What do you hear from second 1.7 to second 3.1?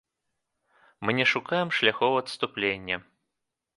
шляхоў адступлення.